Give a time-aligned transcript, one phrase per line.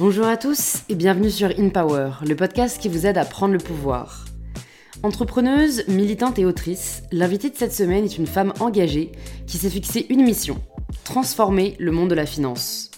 [0.00, 3.52] Bonjour à tous et bienvenue sur In Power, le podcast qui vous aide à prendre
[3.52, 4.24] le pouvoir.
[5.02, 9.12] Entrepreneuse, militante et autrice, l'invitée de cette semaine est une femme engagée
[9.46, 10.58] qui s'est fixée une mission
[11.04, 12.90] transformer le monde de la finance.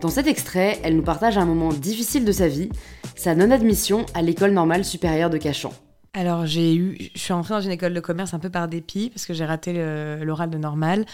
[0.00, 2.70] Dans cet extrait, elle nous partage un moment difficile de sa vie,
[3.14, 5.74] sa non-admission à l'école normale supérieure de Cachan.
[6.14, 9.10] Alors j'ai eu, je suis entrée dans une école de commerce un peu par dépit
[9.10, 9.74] parce que j'ai raté
[10.22, 11.04] l'oral de normal.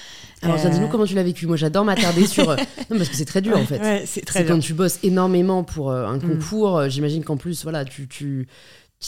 [0.43, 0.69] Alors euh...
[0.69, 1.47] dis-nous comment tu l'as vécu.
[1.47, 2.51] Moi j'adore m'attarder sur.
[2.51, 2.57] Euh,
[2.91, 3.81] non parce que c'est très dur en fait.
[3.81, 6.79] Ouais, c'est très quand tu bosses énormément pour euh, un concours.
[6.79, 8.47] Euh, j'imagine qu'en plus voilà tu tu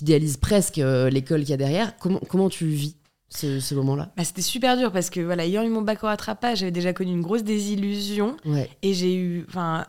[0.01, 1.97] idéalises presque l'école qu'il y a derrière.
[1.99, 2.97] Comment comment tu vis
[3.29, 4.13] ce, ce moment-là?
[4.16, 6.93] Bah, C'était super dur parce que voilà ayant eu mon bac au rattrapage, j'avais déjà
[6.93, 8.69] connu une grosse désillusion ouais.
[8.83, 9.87] et j'ai eu enfin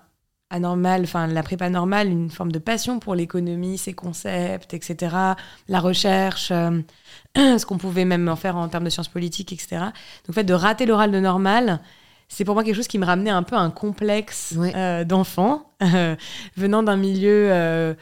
[0.50, 5.16] anormal, enfin la prépa normale, une forme de passion pour l'économie, ses concepts, etc.,
[5.68, 6.82] la recherche, euh,
[7.36, 9.78] ce qu'on pouvait même en faire en termes de sciences politiques, etc.
[9.78, 11.82] Donc le fait de rater l'oral de normal,
[12.28, 16.16] c'est pour moi quelque chose qui me ramenait un peu un complexe euh, d'enfant, euh,
[16.58, 17.94] venant d'un milieu, euh,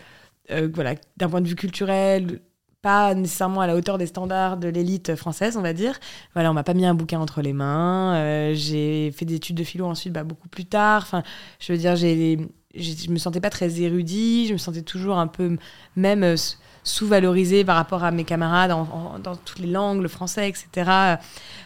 [0.74, 2.42] voilà, d'un point de vue culturel,
[2.86, 6.00] pas nécessairement à la hauteur des standards de l'élite française, on va dire.
[6.36, 8.14] Voilà, on m'a pas mis un bouquin entre les mains.
[8.14, 11.02] Euh, j'ai fait des études de philo ensuite, bah, beaucoup plus tard.
[11.02, 11.24] Enfin,
[11.60, 12.38] je veux dire, j'ai,
[12.76, 14.46] je me sentais pas très érudit.
[14.46, 15.58] Je me sentais toujours un peu
[15.96, 16.36] même
[16.84, 20.68] sous-valorisée par rapport à mes camarades dans toutes les langues, le français, etc.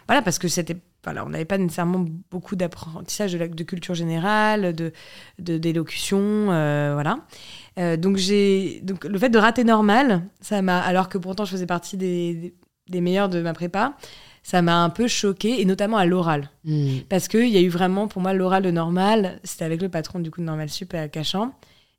[0.07, 3.95] Voilà, parce que c'était voilà, on n'avait pas nécessairement beaucoup d'apprentissage de, la, de culture
[3.95, 4.91] générale, de,
[5.37, 7.19] d'élocution, euh, voilà.
[7.77, 11.51] Euh, donc j'ai donc le fait de rater normal, ça m'a alors que pourtant je
[11.51, 12.53] faisais partie des, des,
[12.89, 13.93] des meilleurs de ma prépa,
[14.43, 16.99] ça m'a un peu choqué et notamment à l'oral mmh.
[17.07, 19.87] parce que il y a eu vraiment pour moi l'oral de normal, c'était avec le
[19.87, 21.53] patron du coup de Normal Sup à Cachan.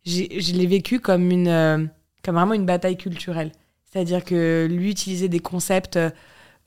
[0.04, 1.84] J'ai, je l'ai vécu comme une euh,
[2.22, 3.52] comme vraiment une bataille culturelle,
[3.90, 5.98] c'est-à-dire que lui utilisait des concepts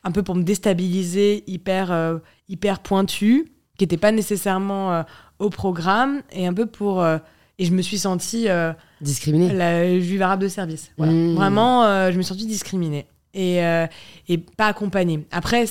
[0.04, 2.18] un peu pour me déstabiliser, hyper, euh,
[2.50, 5.04] hyper pointu, qui n'était pas nécessairement euh,
[5.40, 7.02] au programme, et un peu pour.
[7.02, 7.18] Euh,
[7.59, 8.48] et je me suis sentie.
[9.00, 9.54] discriminée.
[9.54, 10.92] La juive arabe de service.
[10.98, 11.14] Voilà.
[11.14, 11.36] Mmh.
[11.36, 13.06] Vraiment, je me suis sentie discriminée.
[13.36, 13.58] Et,
[14.28, 15.28] et pas accompagnée.
[15.31, 15.68] Après,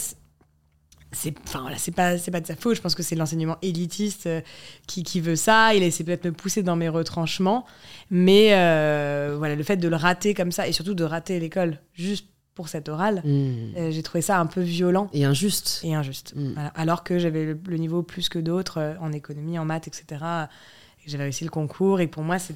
[1.13, 3.59] c'est enfin voilà c'est pas c'est pas de sa faute je pense que c'est l'enseignement
[3.63, 4.41] élitiste euh,
[4.87, 7.67] qui, qui veut ça il a essayé peut-être me pousser dans mes retranchements
[8.11, 11.79] mais euh, voilà le fait de le rater comme ça et surtout de rater l'école
[11.93, 13.77] juste pour cette orale, mmh.
[13.77, 15.09] euh, j'ai trouvé ça un peu violent.
[15.13, 15.81] Et injuste.
[15.85, 16.35] Et injuste.
[16.37, 16.53] Mmh.
[16.55, 16.73] Voilà.
[16.75, 20.05] Alors que j'avais le, le, niveau plus que d'autres euh, en économie, en maths, etc.
[21.05, 22.01] Et j'avais réussi le concours.
[22.01, 22.55] Et pour moi, c'est.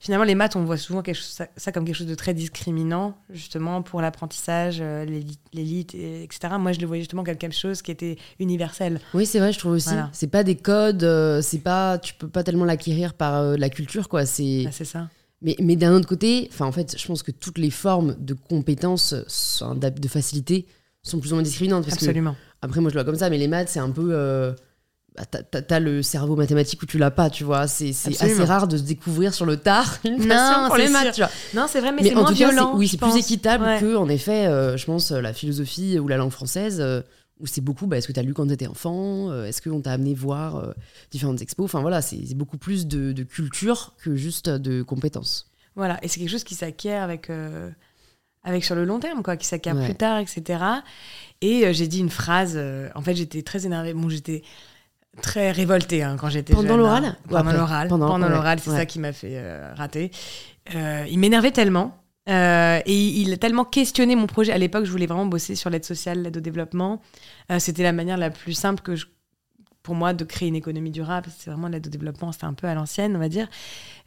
[0.00, 2.32] Finalement, les maths, on voit souvent quelque chose, ça, ça, comme quelque chose de très
[2.32, 5.04] discriminant, justement, pour l'apprentissage, euh,
[5.52, 6.54] l'élite, etc.
[6.56, 9.00] Moi, je le voyais justement comme quelque chose qui était universel.
[9.12, 9.88] Oui, c'est vrai, je trouve aussi.
[9.88, 10.08] Voilà.
[10.12, 11.04] C'est pas des codes,
[11.42, 14.24] c'est pas, tu peux pas tellement l'acquérir par la culture, quoi.
[14.24, 15.08] C'est ah, ça.
[15.40, 19.14] Mais, mais d'un autre côté, en fait, je pense que toutes les formes de compétences,
[19.14, 20.66] de facilité,
[21.02, 21.84] sont plus ou moins discriminantes.
[21.84, 22.32] Parce Absolument.
[22.32, 24.08] Que, après, moi, je le vois comme ça, mais les maths, c'est un peu.
[24.12, 24.52] Euh,
[25.16, 27.66] bah, t'as le cerveau mathématique où tu l'as pas, tu vois.
[27.66, 31.20] C'est assez rare de se découvrir sur le tard une passion pour les maths, tu
[31.20, 31.30] vois.
[31.54, 32.72] Non, c'est vrai, mais, mais c'est moins violent.
[32.72, 33.80] Cas, oui, c'est plus équitable ouais.
[33.80, 36.78] que, en effet, euh, je pense, la philosophie ou la langue française.
[36.80, 37.02] Euh,
[37.40, 39.62] où c'est beaucoup, bah, est-ce que tu as lu quand tu étais enfant euh, Est-ce
[39.62, 40.72] qu'on t'a amené voir euh,
[41.10, 41.64] différentes expos?
[41.64, 45.50] Enfin voilà, c'est beaucoup plus de, de, culture que juste de compétences.
[45.76, 47.70] Voilà, et c'est quelque chose qui s'acquiert avec, euh,
[48.42, 49.84] avec sur le long terme, quoi, qui s'acquiert ouais.
[49.84, 50.62] plus tard, etc.
[51.40, 52.58] Et j'ai dit une phrase,
[52.94, 54.42] en fait j'étais très énervée, bon j'étais
[55.22, 57.04] très révoltée hein, quand j'étais Pendant l'oral?
[57.04, 57.16] hein.
[57.28, 58.76] Pendant l'oral, pendant, pendant l'oral, c'est ouais.
[58.76, 59.40] ça qui m'a fait
[59.74, 60.10] rater.
[60.74, 62.02] il m'énervait tellement.
[62.28, 64.52] Euh, et il a tellement questionné mon projet.
[64.52, 67.00] À l'époque, je voulais vraiment bosser sur l'aide sociale, l'aide au développement.
[67.50, 69.06] Euh, c'était la manière la plus simple que je,
[69.82, 71.28] pour moi de créer une économie durable.
[71.36, 73.48] C'est vraiment l'aide au développement, c'était un peu à l'ancienne, on va dire.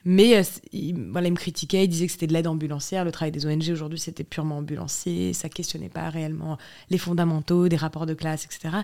[0.05, 3.05] Mais euh, il, il me critiquait, il disait que c'était de l'aide ambulancière.
[3.05, 5.33] Le travail des ONG aujourd'hui, c'était purement ambulancier.
[5.33, 6.57] Ça questionnait pas réellement
[6.91, 8.77] les fondamentaux, des rapports de classe, etc.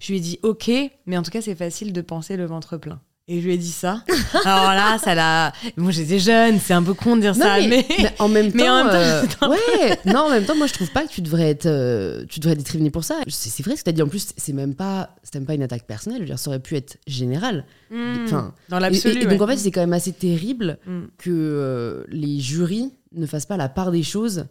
[0.00, 0.70] Je lui ai dit, OK,
[1.06, 3.00] mais en tout cas, c'est facile de penser le ventre plein.
[3.28, 4.02] Et je lui ai dit ça.
[4.44, 5.52] Alors là, ça l'a.
[5.76, 8.12] Moi, j'étais jeune, c'est un peu con de dire non, ça, mais, mais...
[8.18, 9.98] en même temps, mais en même temps, euh, ouais.
[10.06, 12.54] Non, en même temps, moi, je trouve pas que tu devrais être, euh, tu devrais
[12.54, 13.20] être discriminé pour ça.
[13.28, 14.02] C'est vrai ce que t'as dit.
[14.02, 16.18] En plus, c'est même pas, c'est même pas une attaque personnelle.
[16.18, 17.64] Je veux dire, ça aurait pu être général.
[17.90, 19.14] Mmh, enfin, dans l'absolu.
[19.14, 19.32] Et, et, et, ouais.
[19.32, 21.00] donc en fait, c'est quand même assez terrible mmh.
[21.18, 24.46] que euh, les jurys ne fassent pas la part des choses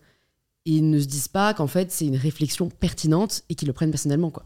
[0.66, 3.92] et ne se disent pas qu'en fait, c'est une réflexion pertinente et qu'ils le prennent
[3.92, 4.45] personnellement, quoi.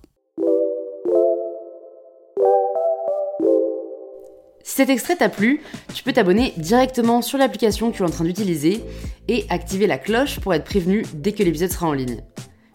[4.65, 5.61] Si cet extrait t'a plu,
[5.93, 8.83] tu peux t'abonner directement sur l'application que tu es en train d'utiliser
[9.27, 12.21] et activer la cloche pour être prévenu dès que l'épisode sera en ligne.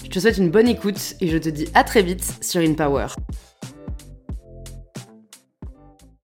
[0.04, 2.76] Je te souhaite une bonne écoute et je te dis à très vite sur InPower.
[2.76, 3.49] Power.